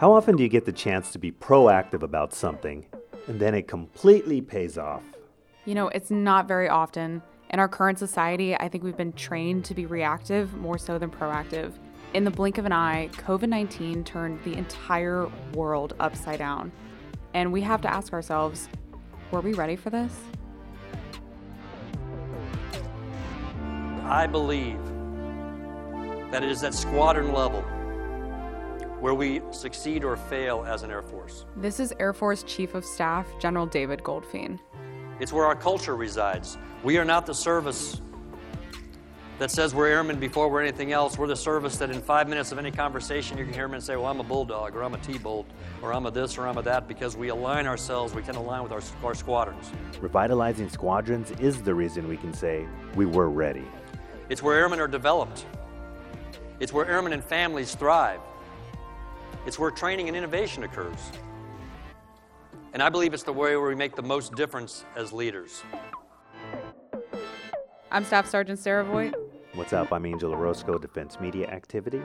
[0.00, 2.86] How often do you get the chance to be proactive about something
[3.26, 5.02] and then it completely pays off?
[5.66, 7.20] You know, it's not very often.
[7.50, 11.10] In our current society, I think we've been trained to be reactive more so than
[11.10, 11.74] proactive.
[12.14, 16.72] In the blink of an eye, COVID 19 turned the entire world upside down.
[17.34, 18.70] And we have to ask ourselves
[19.30, 20.18] were we ready for this?
[24.04, 24.80] I believe
[26.30, 27.62] that it is at squadron level
[29.00, 31.46] where we succeed or fail as an Air Force.
[31.56, 34.58] This is Air Force Chief of Staff General David Goldfein.
[35.18, 36.58] It's where our culture resides.
[36.84, 38.00] We are not the service
[39.38, 41.16] that says we're airmen before we're anything else.
[41.16, 43.96] We're the service that in five minutes of any conversation, you can hear men say,
[43.96, 45.46] Well, I'm a bulldog, or I'm a T bolt,
[45.80, 48.62] or I'm a this, or I'm a that, because we align ourselves, we can align
[48.62, 49.70] with our, our squadrons.
[50.00, 53.64] Revitalizing squadrons is the reason we can say we were ready.
[54.28, 55.46] It's where airmen are developed,
[56.60, 58.20] it's where airmen and families thrive,
[59.46, 60.98] it's where training and innovation occurs.
[62.72, 65.62] And I believe it's the way where we make the most difference as leaders.
[67.90, 69.14] I'm Staff Sergeant Sarah Voigt.
[69.54, 69.92] What's up?
[69.92, 72.00] I'm Angel Orozco, Defense Media Activity.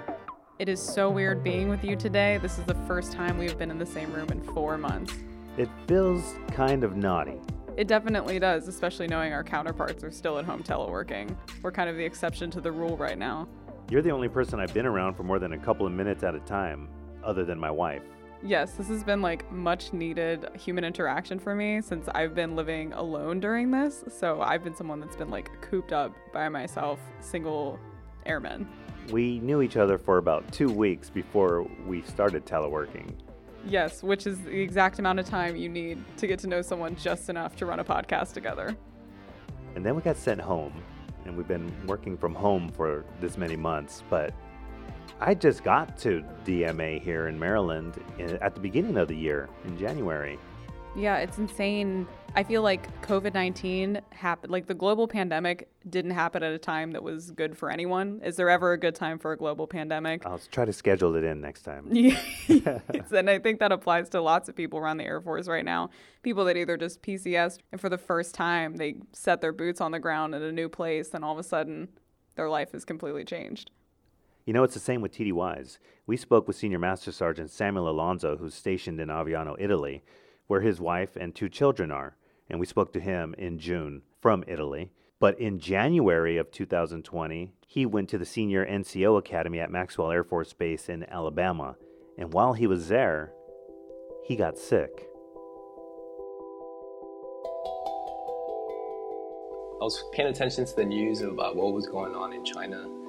[0.58, 2.40] It is so weird being with you today.
[2.42, 5.14] This is the first time we've been in the same room in four months.
[5.58, 7.40] It feels kind of naughty.
[7.78, 11.36] It definitely does, especially knowing our counterparts are still at home teleworking.
[11.62, 13.48] We're kind of the exception to the rule right now.
[13.90, 16.34] You're the only person I've been around for more than a couple of minutes at
[16.34, 16.88] a time,
[17.26, 18.04] other than my wife.
[18.44, 22.94] Yes, this has been like much needed human interaction for me since I've been living
[22.94, 24.04] alone during this.
[24.08, 27.80] So I've been someone that's been like cooped up by myself, single
[28.26, 28.68] airman.
[29.12, 33.14] We knew each other for about two weeks before we started teleworking.
[33.68, 36.96] Yes, which is the exact amount of time you need to get to know someone
[36.96, 38.76] just enough to run a podcast together.
[39.76, 40.74] And then we got sent home,
[41.26, 44.34] and we've been working from home for this many months, but
[45.20, 49.50] I just got to DMA here in Maryland eh, at the beginning of the year
[49.66, 50.38] in January.
[50.96, 52.08] Yeah, it's insane.
[52.36, 56.92] I feel like COVID 19 happened, like the global pandemic didn't happen at a time
[56.92, 58.22] that was good for anyone.
[58.24, 60.26] Is there ever a good time for a global pandemic?
[60.26, 61.88] I'll try to schedule it in next time.
[63.12, 65.90] and I think that applies to lots of people around the Air Force right now.
[66.24, 69.92] People that either just PCS and for the first time they set their boots on
[69.92, 71.90] the ground in a new place and all of a sudden
[72.36, 73.72] their life is completely changed.
[74.46, 75.80] You know, it's the same with TDYs.
[76.06, 80.04] We spoke with Senior Master Sergeant Samuel Alonso, who's stationed in Aviano, Italy,
[80.46, 82.16] where his wife and two children are.
[82.48, 84.92] And we spoke to him in June from Italy.
[85.20, 90.24] But in January of 2020, he went to the Senior NCO Academy at Maxwell Air
[90.24, 91.76] Force Base in Alabama.
[92.16, 93.34] And while he was there,
[94.26, 95.10] he got sick.
[99.82, 103.05] I was paying attention to the news about uh, what was going on in China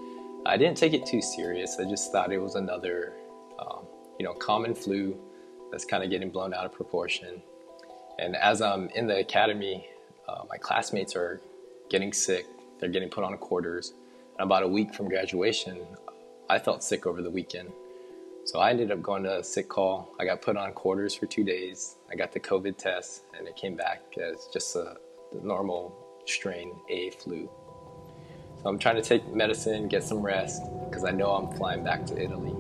[0.49, 1.77] I didn't take it too serious.
[1.81, 3.15] I just thought it was another,
[3.59, 3.85] um,
[4.19, 5.19] you know, common flu
[5.71, 7.43] that's kind of getting blown out of proportion.
[8.19, 9.89] And as I'm in the academy,
[10.29, 11.41] uh, my classmates are
[11.91, 12.47] getting sick.
[12.79, 13.93] They're getting put on quarters.
[14.39, 15.85] And about a week from graduation,
[16.49, 17.73] I felt sick over the weekend.
[18.45, 20.15] So I ended up going to a sick call.
[20.21, 21.97] I got put on quarters for two days.
[22.11, 24.97] I got the COVID test, and it came back as just a
[25.43, 25.93] normal
[26.27, 27.51] strain A flu.
[28.67, 32.05] So I'm trying to take medicine, get some rest, because I know I'm flying back
[32.07, 32.51] to Italy.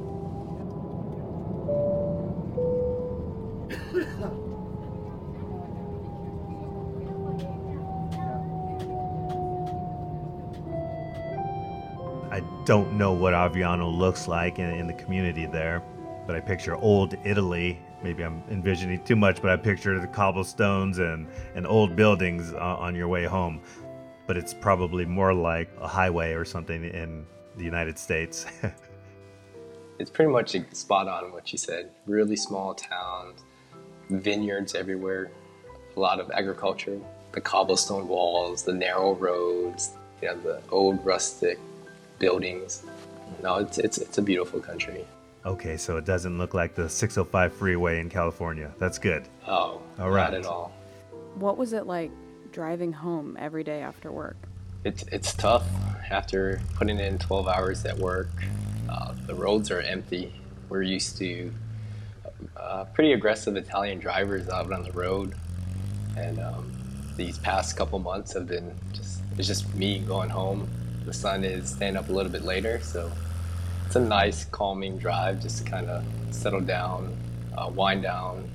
[12.30, 15.82] I don't know what Aviano looks like in, in, the community there,
[16.24, 17.80] but I picture old Italy.
[18.04, 22.58] Maybe I'm envisioning too much, but I picture the cobblestones and, and old buildings uh,
[22.58, 23.60] on your way home
[24.26, 27.26] but it's probably more like a highway or something in
[27.56, 28.46] the United States.
[29.98, 31.90] it's pretty much spot on what you said.
[32.06, 33.42] Really small towns,
[34.10, 35.30] vineyards everywhere,
[35.96, 37.00] a lot of agriculture,
[37.32, 41.58] the cobblestone walls, the narrow roads, you know, the old rustic
[42.18, 42.84] buildings.
[43.42, 45.06] No, it's, it's, it's a beautiful country.
[45.44, 48.72] Okay, so it doesn't look like the 605 freeway in California.
[48.80, 49.28] That's good.
[49.46, 50.32] Oh, all right.
[50.32, 50.72] not at all.
[51.36, 52.10] What was it like
[52.56, 54.38] driving home every day after work?
[54.82, 55.66] It's, it's tough
[56.10, 58.30] after putting in 12 hours at work.
[58.88, 60.32] Uh, the roads are empty.
[60.70, 61.52] We're used to
[62.56, 65.34] uh, pretty aggressive Italian drivers out on the road.
[66.16, 66.72] And um,
[67.14, 70.66] these past couple months have been just, it's just me going home.
[71.04, 73.12] The sun is staying up a little bit later, so
[73.84, 77.14] it's a nice, calming drive just to kind of settle down,
[77.58, 78.48] uh, wind down.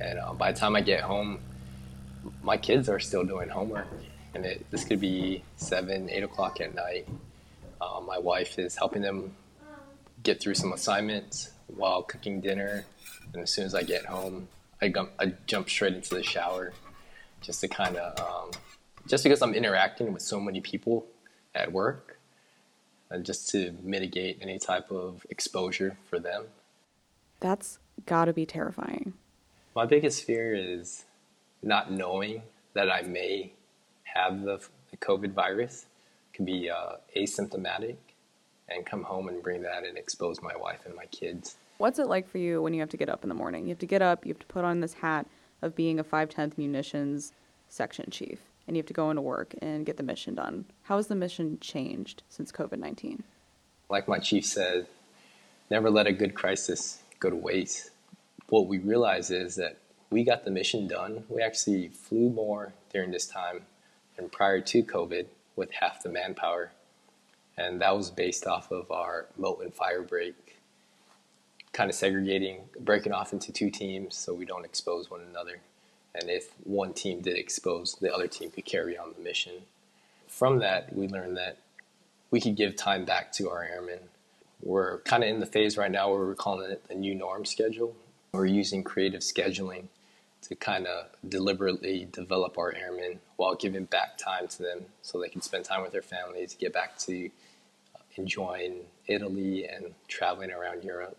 [0.00, 1.40] And uh, by the time I get home,
[2.42, 3.88] my kids are still doing homework,
[4.34, 7.08] and it, this could be seven, eight o'clock at night.
[7.80, 9.34] Uh, my wife is helping them
[10.22, 11.50] get through some assignments.
[11.68, 12.84] while cooking dinner.
[13.32, 14.48] And as soon as I get home,
[14.80, 16.72] I, I jump straight into the shower
[17.40, 18.50] just to kind of, um,
[19.06, 21.06] just because I'm interacting with so many people
[21.54, 22.18] at work,
[23.10, 26.44] and just to mitigate any type of exposure for them.
[27.40, 29.14] That's got to be terrifying.
[29.74, 31.04] My biggest fear is
[31.62, 32.42] not knowing
[32.74, 33.52] that I may
[34.04, 34.60] have the,
[34.90, 35.86] the COVID virus,
[36.32, 37.96] can be uh, asymptomatic,
[38.68, 41.56] and come home and bring that and expose my wife and my kids.
[41.78, 43.64] What's it like for you when you have to get up in the morning?
[43.64, 45.26] You have to get up, you have to put on this hat
[45.62, 47.32] of being a 510th munitions
[47.68, 50.64] section chief, and you have to go into work and get the mission done.
[50.82, 53.22] How has the mission changed since COVID 19?
[53.88, 54.86] Like my chief said,
[55.70, 57.90] never let a good crisis go to waste.
[58.48, 59.78] What we realize is that
[60.10, 61.24] we got the mission done.
[61.28, 63.62] We actually flew more during this time
[64.16, 65.26] and prior to COVID
[65.56, 66.72] with half the manpower.
[67.56, 70.58] And that was based off of our moat and fire break,
[71.72, 75.60] kind of segregating, breaking off into two teams so we don't expose one another.
[76.14, 79.54] And if one team did expose, the other team could carry on the mission.
[80.26, 81.58] From that, we learned that
[82.30, 84.00] we could give time back to our airmen.
[84.62, 87.44] We're kind of in the phase right now where we're calling it the new norm
[87.44, 87.94] schedule.
[88.32, 89.88] We're using creative scheduling
[90.42, 95.28] to kind of deliberately develop our airmen while giving back time to them so they
[95.28, 97.26] can spend time with their families, get back to
[97.96, 101.16] uh, enjoying Italy and traveling around Europe.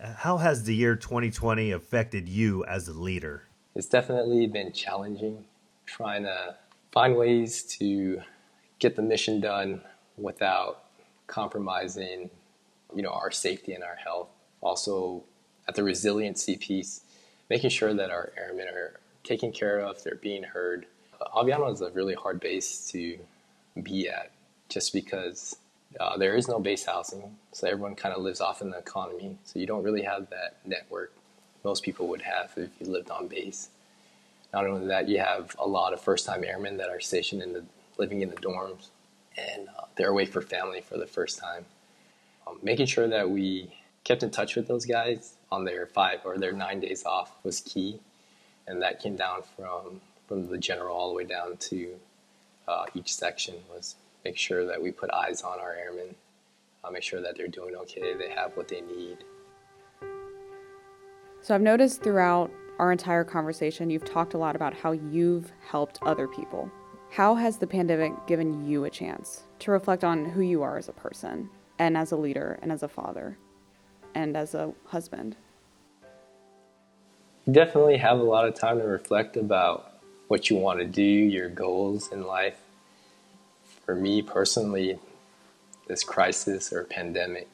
[0.00, 3.44] Uh, how has the year 2020 affected you as a leader?
[3.74, 5.44] It's definitely been challenging
[5.86, 6.56] trying to
[6.92, 8.22] find ways to
[8.78, 9.80] get the mission done
[10.16, 10.84] without
[11.26, 12.30] compromising,
[12.94, 14.28] you know, our safety and our health.
[14.60, 15.22] Also,
[15.68, 17.02] at the resiliency piece,
[17.52, 18.94] making sure that our airmen are
[19.24, 20.86] taken care of, they're being heard.
[21.36, 23.18] Aviano is a really hard base to
[23.82, 24.30] be at
[24.70, 25.54] just because
[26.00, 29.36] uh, there is no base housing, so everyone kind of lives off in the economy.
[29.44, 31.12] So you don't really have that network
[31.62, 33.68] most people would have if you lived on base.
[34.54, 37.64] Not only that, you have a lot of first-time airmen that are stationed in the
[37.98, 38.88] living in the dorms,
[39.36, 41.66] and uh, they're away for family for the first time.
[42.46, 46.38] Um, making sure that we kept in touch with those guys on their five or
[46.38, 48.00] their nine days off was key,
[48.66, 51.94] and that came down from from the general all the way down to
[52.66, 56.14] uh, each section was make sure that we put eyes on our airmen,
[56.82, 59.18] uh, make sure that they're doing okay, they have what they need.
[61.42, 65.98] So I've noticed throughout our entire conversation, you've talked a lot about how you've helped
[66.02, 66.70] other people.
[67.10, 70.88] How has the pandemic given you a chance to reflect on who you are as
[70.88, 73.36] a person and as a leader and as a father?
[74.14, 75.36] And as a husband?
[77.46, 81.02] You definitely have a lot of time to reflect about what you want to do,
[81.02, 82.58] your goals in life.
[83.84, 84.98] For me personally,
[85.88, 87.48] this crisis or pandemic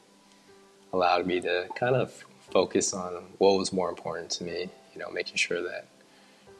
[0.92, 5.10] allowed me to kind of focus on what was more important to me, you know,
[5.10, 5.86] making sure that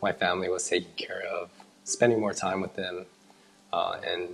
[0.02, 1.50] my family was taken care of,
[1.84, 3.04] spending more time with them.
[3.72, 4.28] Uh, and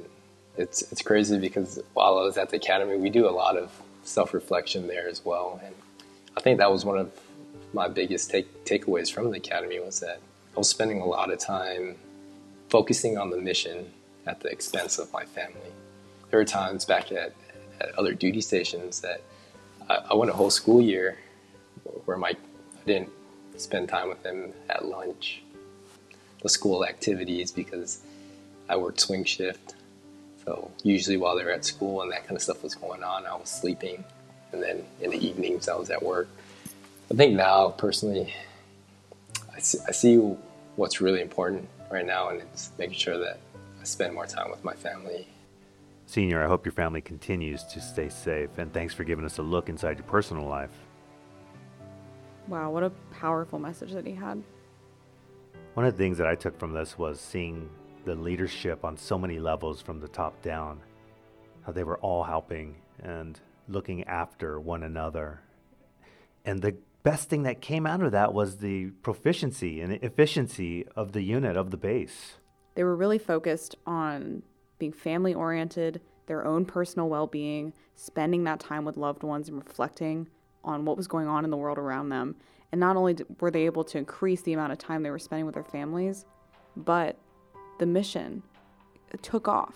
[0.56, 3.72] it's, it's crazy because while I was at the academy, we do a lot of
[4.04, 5.60] self reflection there as well.
[5.64, 5.74] And
[6.36, 7.12] I think that was one of
[7.72, 10.20] my biggest take, takeaways from the academy was that
[10.54, 11.96] I was spending a lot of time
[12.68, 13.90] focusing on the mission
[14.26, 15.72] at the expense of my family.
[16.30, 17.32] There were times back at,
[17.80, 19.20] at other duty stations that
[19.88, 21.18] I, I, went a whole school year
[22.04, 23.10] where my I didn't
[23.56, 25.42] spend time with them at lunch,
[26.42, 28.02] the school activities because
[28.68, 29.74] I worked swing shift
[30.44, 33.26] so usually while they were at school and that kind of stuff was going on,
[33.26, 34.04] I was sleeping,
[34.52, 36.28] and then in the evenings I was at work.
[37.10, 38.32] I think now, personally,
[39.54, 40.16] I see, I see
[40.76, 43.38] what's really important right now, and it's making sure that
[43.80, 45.28] I spend more time with my family.
[46.06, 49.42] Senior, I hope your family continues to stay safe, and thanks for giving us a
[49.42, 50.70] look inside your personal life.
[52.48, 54.42] Wow, what a powerful message that he had.
[55.74, 57.68] One of the things that I took from this was seeing
[58.04, 60.80] the leadership on so many levels from the top down,
[61.62, 65.40] how they were all helping and looking after one another.
[66.44, 71.12] And the best thing that came out of that was the proficiency and efficiency of
[71.12, 72.34] the unit, of the base.
[72.74, 74.42] They were really focused on
[74.78, 79.58] being family oriented, their own personal well being, spending that time with loved ones and
[79.58, 80.28] reflecting
[80.64, 82.36] on what was going on in the world around them.
[82.72, 85.46] And not only were they able to increase the amount of time they were spending
[85.46, 86.24] with their families,
[86.76, 87.16] but
[87.78, 88.42] the mission
[89.22, 89.74] took off.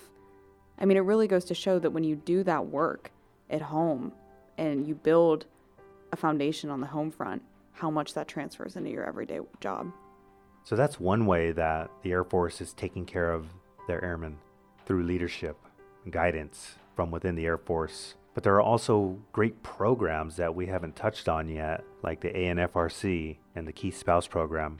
[0.78, 3.10] I mean, it really goes to show that when you do that work
[3.50, 4.12] at home
[4.56, 5.46] and you build
[6.12, 9.92] a foundation on the home front, how much that transfers into your everyday job.
[10.64, 13.46] So that's one way that the Air Force is taking care of
[13.86, 14.36] their airmen
[14.84, 15.56] through leadership
[16.04, 18.14] and guidance from within the Air Force.
[18.34, 23.38] But there are also great programs that we haven't touched on yet, like the ANFRC
[23.54, 24.78] and the Key Spouse Program.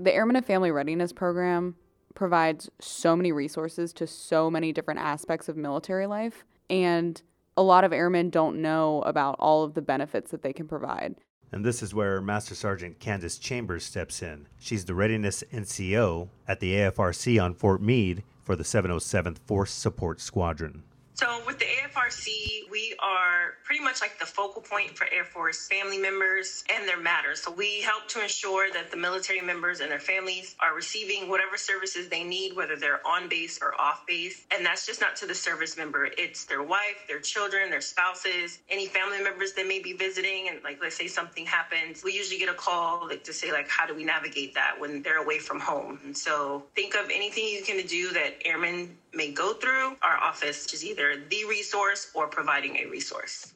[0.00, 1.74] The Airmen and Family Readiness Program
[2.14, 6.46] provides so many resources to so many different aspects of military life.
[6.70, 7.20] And
[7.54, 11.16] a lot of airmen don't know about all of the benefits that they can provide.
[11.52, 14.46] And this is where Master Sergeant Candace Chambers steps in.
[14.58, 20.18] She's the Readiness NCO at the AFRC on Fort Meade for the 707th Force Support
[20.22, 20.82] Squadron.
[21.20, 25.68] So with the AFRC, we are pretty much like the focal point for Air Force
[25.68, 27.42] family members and their matters.
[27.42, 31.58] So we help to ensure that the military members and their families are receiving whatever
[31.58, 34.46] services they need, whether they're on base or off base.
[34.50, 38.60] And that's just not to the service member, it's their wife, their children, their spouses,
[38.70, 40.48] any family members that may be visiting.
[40.48, 43.68] And like, let's say something happens, we usually get a call like, to say, like,
[43.68, 46.00] how do we navigate that when they're away from home?
[46.02, 49.96] And so think of anything you can do that airmen may go through.
[50.02, 53.52] Our office is either the resource or providing a resource.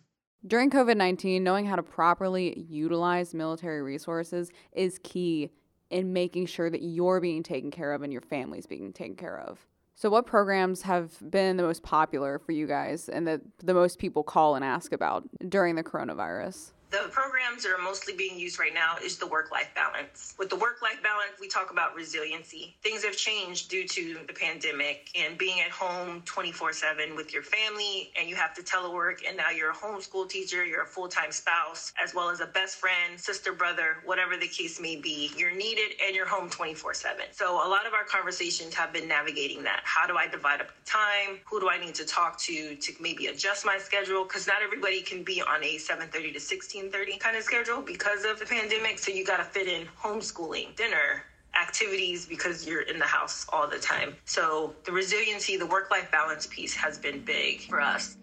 [0.47, 5.51] During COVID 19, knowing how to properly utilize military resources is key
[5.91, 9.39] in making sure that you're being taken care of and your family's being taken care
[9.39, 9.67] of.
[9.95, 13.99] So, what programs have been the most popular for you guys and that the most
[13.99, 16.73] people call and ask about during the coronavirus?
[17.03, 20.33] The programs that are mostly being used right now is the work life balance.
[20.39, 22.77] With the work life balance, we talk about resiliency.
[22.85, 27.43] Things have changed due to the pandemic and being at home 24 7 with your
[27.43, 31.09] family, and you have to telework, and now you're a homeschool teacher, you're a full
[31.09, 35.33] time spouse, as well as a best friend, sister, brother, whatever the case may be.
[35.37, 37.25] You're needed and you're home 24 7.
[37.33, 39.81] So a lot of our conversations have been navigating that.
[39.83, 41.41] How do I divide up the time?
[41.47, 44.23] Who do I need to talk to to maybe adjust my schedule?
[44.23, 48.25] Because not everybody can be on a 7:30 to 16 30 kind of schedule because
[48.25, 48.99] of the pandemic.
[48.99, 51.25] So you got to fit in homeschooling, dinner,
[51.61, 54.17] activities because you're in the house all the time.
[54.25, 58.17] So the resiliency, the work life balance piece has been big for us.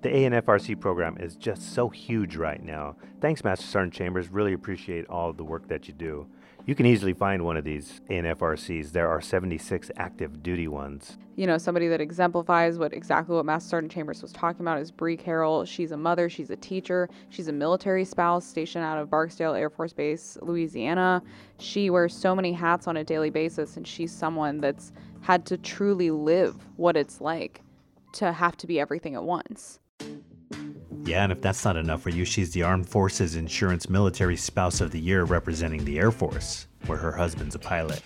[0.00, 2.94] The ANFRC program is just so huge right now.
[3.20, 4.28] Thanks, Master Sergeant Chambers.
[4.28, 6.28] Really appreciate all the work that you do.
[6.68, 8.92] You can easily find one of these ANFRCs.
[8.92, 11.16] There are 76 active duty ones.
[11.34, 14.90] You know, somebody that exemplifies what exactly what Master Sergeant Chambers was talking about is
[14.90, 15.64] Bree Carroll.
[15.64, 19.70] She's a mother, she's a teacher, she's a military spouse stationed out of Barksdale Air
[19.70, 21.22] Force Base, Louisiana.
[21.58, 25.56] She wears so many hats on a daily basis, and she's someone that's had to
[25.56, 27.62] truly live what it's like
[28.12, 29.80] to have to be everything at once.
[31.08, 34.82] Yeah, and if that's not enough for you, she's the Armed Forces Insurance Military Spouse
[34.82, 38.02] of the Year representing the Air Force, where her husband's a pilot.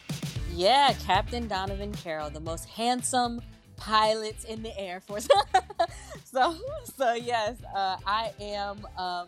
[0.55, 3.43] Yeah, Captain Donovan Carroll, the most handsome
[3.77, 5.27] pilots in the Air Force.
[6.25, 6.55] so,
[6.97, 9.27] so yes, uh, I am um,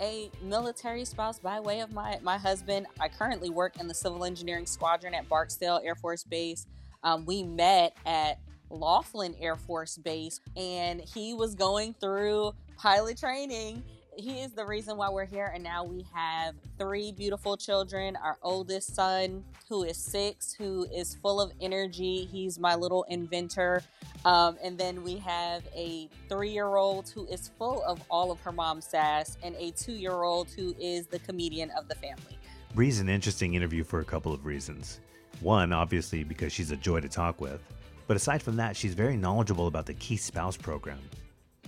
[0.00, 2.86] a military spouse by way of my my husband.
[3.00, 6.68] I currently work in the Civil Engineering Squadron at Barksdale Air Force Base.
[7.02, 8.38] Um, we met at
[8.70, 13.82] Laughlin Air Force Base, and he was going through pilot training.
[14.16, 15.52] He is the reason why we're here.
[15.54, 18.16] And now we have three beautiful children.
[18.16, 22.24] Our oldest son, who is six, who is full of energy.
[22.24, 23.82] He's my little inventor.
[24.24, 28.40] Um, and then we have a three year old who is full of all of
[28.40, 32.38] her mom's sass, and a two year old who is the comedian of the family.
[32.74, 35.00] Bree's an interesting interview for a couple of reasons.
[35.40, 37.60] One, obviously, because she's a joy to talk with.
[38.06, 40.98] But aside from that, she's very knowledgeable about the Key Spouse program.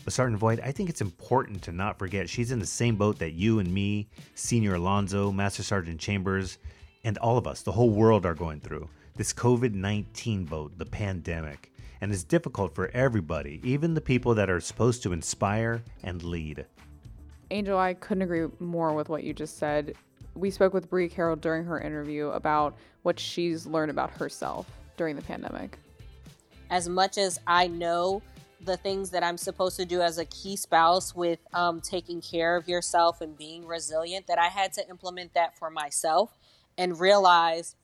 [0.08, 3.18] But Sergeant Voigt, I think it's important to not forget she's in the same boat
[3.18, 6.56] that you and me, Senior Alonzo, Master Sergeant Chambers,
[7.04, 8.88] and all of us, the whole world, are going through.
[9.16, 11.74] This COVID 19 boat, the pandemic.
[12.00, 16.64] And it's difficult for everybody, even the people that are supposed to inspire and lead.
[17.50, 19.94] Angel, I couldn't agree more with what you just said.
[20.34, 25.16] We spoke with Bree Carroll during her interview about what she's learned about herself during
[25.16, 25.76] the pandemic.
[26.70, 28.22] As much as I know
[28.60, 32.56] the things that I'm supposed to do as a key spouse with um, taking care
[32.56, 36.36] of yourself and being resilient, that I had to implement that for myself
[36.76, 37.76] and realize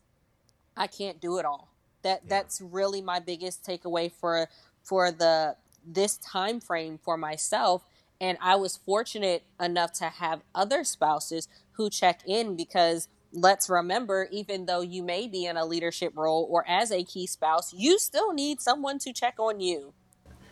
[0.77, 1.69] I can't do it all.
[2.03, 2.29] That yeah.
[2.29, 4.49] that's really my biggest takeaway for
[4.83, 7.85] for the this time frame for myself.
[8.21, 14.29] And I was fortunate enough to have other spouses who check in because let's remember,
[14.31, 17.99] even though you may be in a leadership role or as a key spouse, you
[17.99, 19.93] still need someone to check on you.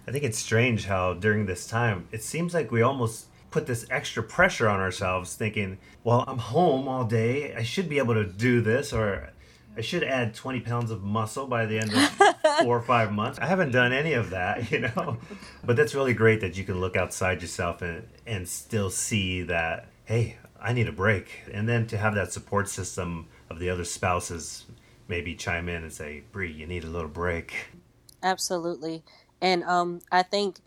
[0.07, 3.87] I think it's strange how during this time it seems like we almost put this
[3.91, 7.55] extra pressure on ourselves thinking, well, I'm home all day.
[7.55, 9.31] I should be able to do this or
[9.77, 12.09] I should add 20 pounds of muscle by the end of
[12.63, 13.39] four or five months.
[13.39, 15.19] I haven't done any of that, you know.
[15.65, 19.89] But that's really great that you can look outside yourself and, and still see that,
[20.05, 21.43] hey, I need a break.
[21.53, 24.65] And then to have that support system of the other spouses
[25.09, 27.53] maybe chime in and say, Bree, you need a little break.
[28.23, 29.03] Absolutely.
[29.43, 30.61] And um, I think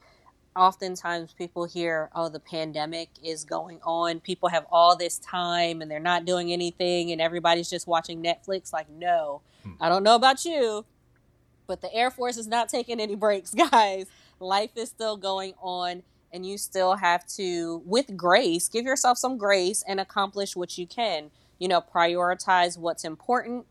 [0.55, 4.19] oftentimes people hear, oh, the pandemic is going on.
[4.19, 8.73] People have all this time and they're not doing anything and everybody's just watching Netflix.
[8.73, 9.71] Like, no, hmm.
[9.79, 10.85] I don't know about you,
[11.67, 14.07] but the Air Force is not taking any breaks, guys.
[14.39, 16.03] Life is still going on
[16.33, 20.85] and you still have to, with grace, give yourself some grace and accomplish what you
[20.85, 21.31] can.
[21.59, 23.65] You know, prioritize what's important.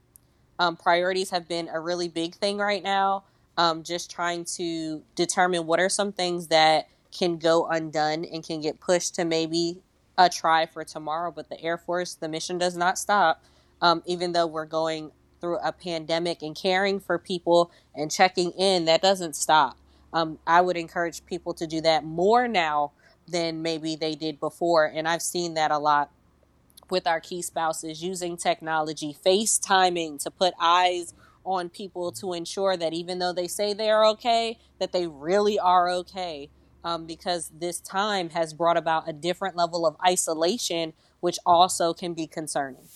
[0.58, 3.24] Um, priorities have been a really big thing right now
[3.56, 8.60] um, just trying to determine what are some things that can go undone and can
[8.60, 9.80] get pushed to maybe
[10.18, 11.30] a try for tomorrow.
[11.30, 13.42] But the Air Force, the mission does not stop,
[13.80, 18.86] um, even though we're going through a pandemic and caring for people and checking in,
[18.86, 19.76] that doesn't stop.
[20.12, 22.92] Um, I would encourage people to do that more now
[23.26, 24.86] than maybe they did before.
[24.86, 26.10] And I've seen that a lot
[26.90, 32.92] with our key spouses using technology, FaceTiming to put eyes on people to ensure that
[32.92, 36.50] even though they say they are okay, that they really are okay.
[36.84, 42.12] Um, because this time has brought about a different level of isolation, which also can
[42.12, 42.86] be concerning.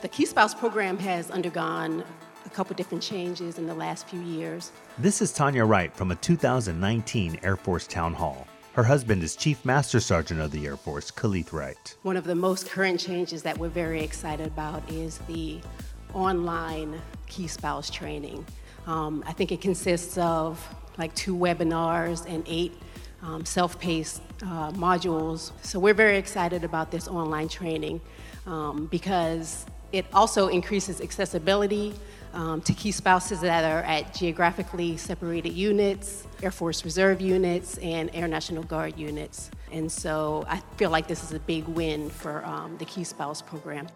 [0.00, 2.04] The Key Spouse program has undergone
[2.46, 4.70] a couple different changes in the last few years.
[4.98, 8.46] This is Tanya Wright from a 2019 Air Force Town Hall.
[8.74, 11.96] Her husband is Chief Master Sergeant of the Air Force, Kaleth Wright.
[12.02, 15.60] One of the most current changes that we're very excited about is the
[16.14, 18.44] online key spouse training.
[18.86, 20.66] Um, I think it consists of
[20.98, 22.72] like two webinars and eight
[23.22, 25.52] um, self paced uh, modules.
[25.62, 28.00] So we're very excited about this online training
[28.46, 31.94] um, because it also increases accessibility
[32.34, 38.10] um, to key spouses that are at geographically separated units, Air Force Reserve units, and
[38.12, 39.50] Air National Guard units.
[39.70, 43.40] And so I feel like this is a big win for um, the Key Spouse
[43.40, 43.86] program.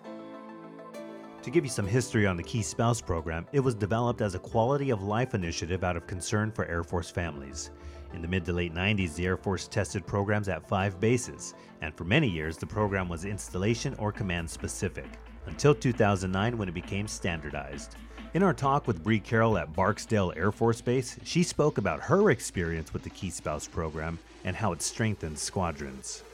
[1.49, 4.39] To give you some history on the Key Spouse program, it was developed as a
[4.39, 7.71] quality of life initiative out of concern for Air Force families.
[8.13, 11.95] In the mid to late 90s, the Air Force tested programs at five bases, and
[11.95, 15.09] for many years, the program was installation or command specific,
[15.47, 17.97] until 2009 when it became standardized.
[18.35, 22.31] In our talk with Bree Carroll at Barksdale Air Force Base, she spoke about her
[22.31, 26.25] experience with the Key Spouse program and how it strengthens squadrons.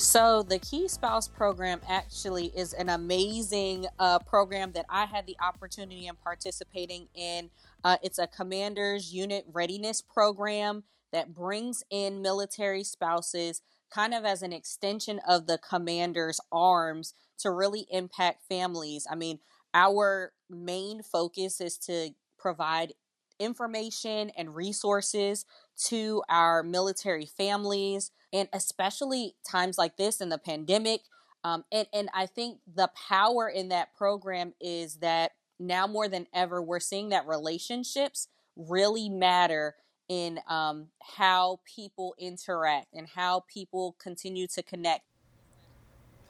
[0.00, 5.36] So, the Key Spouse program actually is an amazing uh, program that I had the
[5.42, 7.50] opportunity in participating in.
[7.84, 13.60] Uh, it's a commander's unit readiness program that brings in military spouses
[13.90, 19.06] kind of as an extension of the commander's arms to really impact families.
[19.10, 19.38] I mean,
[19.74, 22.94] our main focus is to provide
[23.38, 25.44] information and resources
[25.86, 31.02] to our military families and especially times like this in the pandemic.
[31.42, 36.26] Um, and, and I think the power in that program is that now more than
[36.32, 39.74] ever, we're seeing that relationships really matter
[40.08, 45.04] in um, how people interact and how people continue to connect.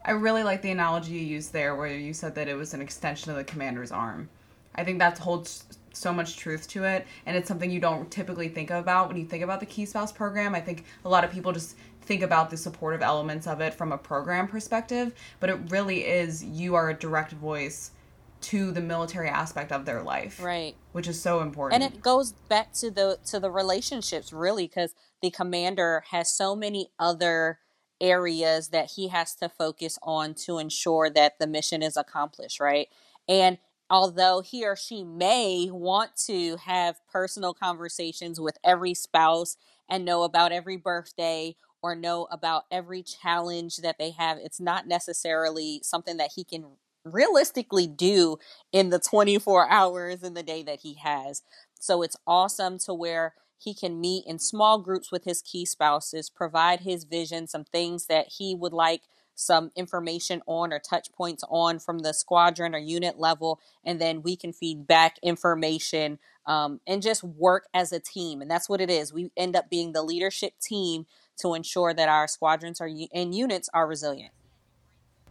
[0.04, 2.80] I really like the analogy you used there where you said that it was an
[2.80, 4.28] extension of the commander's arm.
[4.74, 8.48] I think that holds so much truth to it and it's something you don't typically
[8.48, 10.54] think about when you think about the key spouse program.
[10.54, 13.92] I think a lot of people just think about the supportive elements of it from
[13.92, 17.92] a program perspective but it really is you are a direct voice
[18.40, 20.74] to the military aspect of their life right.
[20.92, 21.82] which is so important.
[21.82, 26.56] And it goes back to the to the relationships really because the commander has so
[26.56, 27.58] many other
[28.00, 32.88] areas that he has to focus on to ensure that the mission is accomplished right?
[33.28, 33.58] And
[33.90, 39.56] although he or she may want to have personal conversations with every spouse
[39.88, 44.86] and know about every birthday or know about every challenge that they have, it's not
[44.86, 46.64] necessarily something that he can
[47.04, 48.36] realistically do
[48.72, 51.42] in the 24 hours in the day that he has.
[51.80, 56.30] So it's awesome to where he can meet in small groups with his key spouses,
[56.30, 59.02] provide his vision, some things that he would like
[59.34, 64.22] some information on or touch points on from the squadron or unit level, and then
[64.22, 68.40] we can feed back information um, and just work as a team.
[68.40, 69.12] And that's what it is.
[69.12, 71.04] We end up being the leadership team
[71.40, 74.32] to ensure that our squadrons are and units are resilient.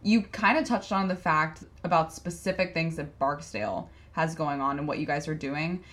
[0.02, 4.78] You kind of touched on the fact about specific things that Barksdale has going on
[4.78, 5.84] and what you guys are doing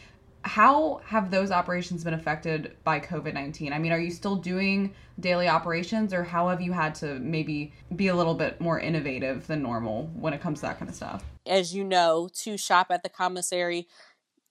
[0.44, 3.74] how have those operations been affected by COVID 19?
[3.74, 7.74] I mean, are you still doing daily operations or how have you had to maybe
[7.96, 10.96] be a little bit more innovative than normal when it comes to that kind of
[10.96, 11.24] stuff?
[11.46, 13.88] As you know, to shop at the commissary,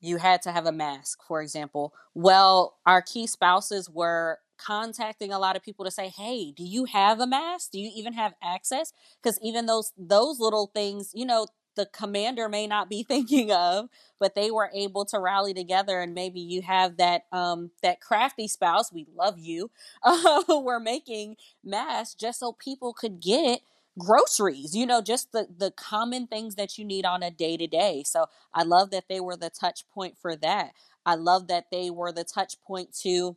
[0.01, 1.95] you had to have a mask, for example.
[2.15, 6.87] Well, our key spouses were contacting a lot of people to say, "Hey, do you
[6.87, 7.71] have a mask?
[7.73, 11.47] Do you even have access?" Because even those those little things, you know,
[11.77, 16.15] the commander may not be thinking of, but they were able to rally together and
[16.15, 19.71] maybe you have that um that crafty spouse, we love you.
[20.03, 23.61] Uh, we're making masks just so people could get
[23.99, 27.67] groceries, you know, just the the common things that you need on a day to
[27.67, 28.03] day.
[28.05, 30.73] So I love that they were the touch point for that.
[31.05, 33.37] I love that they were the touch point to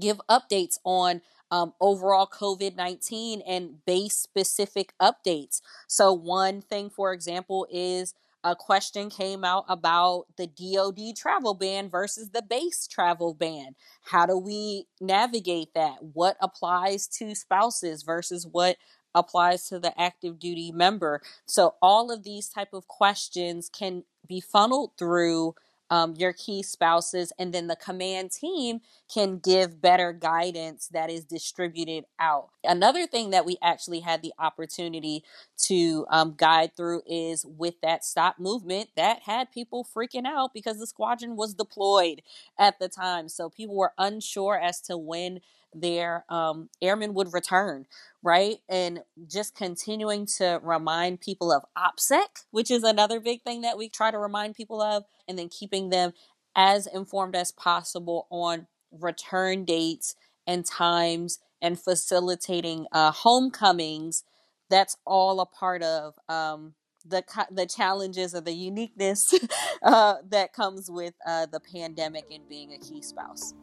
[0.00, 5.60] give updates on um, overall COVID 19 and base specific updates.
[5.86, 11.90] So, one thing, for example, is a question came out about the DoD travel ban
[11.90, 13.74] versus the base travel ban.
[14.02, 16.02] How do we navigate that?
[16.14, 18.76] What applies to spouses versus what
[19.14, 21.20] applies to the active duty member?
[21.44, 25.54] So all of these type of questions can be funneled through
[25.90, 28.80] um, your key spouses, and then the command team
[29.12, 32.48] can give better guidance that is distributed out.
[32.64, 35.24] Another thing that we actually had the opportunity
[35.58, 40.78] to um, guide through is with that stop movement that had people freaking out because
[40.78, 42.22] the squadron was deployed
[42.58, 43.28] at the time.
[43.28, 45.40] So people were unsure as to when
[45.74, 47.86] their um, airmen would return,
[48.22, 48.58] right?
[48.68, 53.88] And just continuing to remind people of OPSEC, which is another big thing that we
[53.88, 56.12] try to remind people of, and then keeping them
[56.56, 64.24] as informed as possible on return dates and times and facilitating uh, homecomings.
[64.68, 69.34] That's all a part of um, the the challenges or the uniqueness
[69.82, 73.54] uh, that comes with uh, the pandemic and being a key spouse.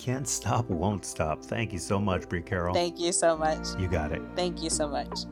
[0.00, 1.44] Can't stop, won't stop.
[1.44, 2.72] Thank you so much, Bree Carroll.
[2.72, 3.78] Thank you so much.
[3.78, 4.22] You got it.
[4.34, 5.26] Thank you so much.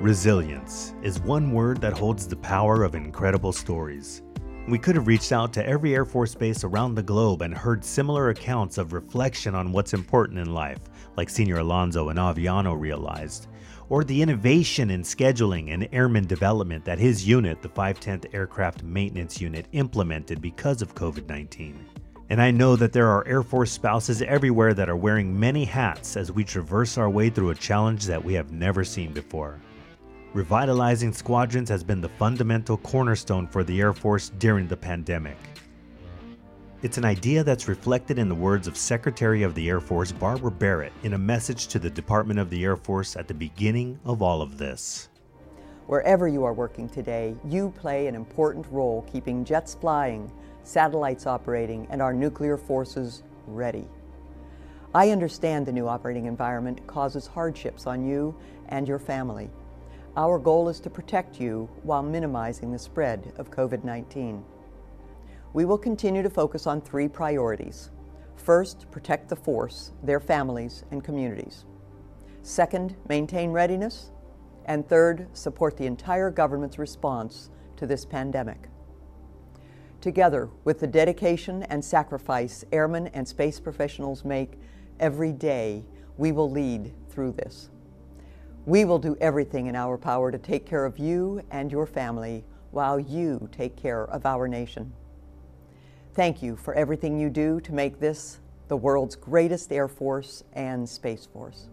[0.00, 4.22] Resilience is one word that holds the power of incredible stories.
[4.68, 7.84] We could have reached out to every Air Force base around the globe and heard
[7.84, 10.80] similar accounts of reflection on what's important in life,
[11.18, 13.48] like Senior Alonzo and Aviano realized
[13.88, 19.40] or the innovation in scheduling and airman development that his unit, the 510th Aircraft Maintenance
[19.40, 21.84] Unit, implemented because of COVID 19.
[22.30, 26.16] And I know that there are Air Force spouses everywhere that are wearing many hats
[26.16, 29.60] as we traverse our way through a challenge that we have never seen before.
[30.32, 35.36] Revitalizing squadrons has been the fundamental cornerstone for the Air Force during the pandemic.
[36.84, 40.50] It's an idea that's reflected in the words of Secretary of the Air Force Barbara
[40.50, 44.20] Barrett in a message to the Department of the Air Force at the beginning of
[44.20, 45.08] all of this.
[45.86, 50.30] Wherever you are working today, you play an important role keeping jets flying,
[50.62, 53.86] satellites operating, and our nuclear forces ready.
[54.94, 58.36] I understand the new operating environment causes hardships on you
[58.68, 59.48] and your family.
[60.18, 64.44] Our goal is to protect you while minimizing the spread of COVID 19
[65.54, 67.90] we will continue to focus on three priorities.
[68.36, 71.64] First, protect the force, their families, and communities.
[72.42, 74.10] Second, maintain readiness.
[74.66, 78.68] And third, support the entire government's response to this pandemic.
[80.00, 84.58] Together, with the dedication and sacrifice airmen and space professionals make
[84.98, 85.84] every day,
[86.18, 87.70] we will lead through this.
[88.66, 92.44] We will do everything in our power to take care of you and your family
[92.72, 94.92] while you take care of our nation.
[96.14, 100.88] Thank you for everything you do to make this the world's greatest Air Force and
[100.88, 101.66] Space Force.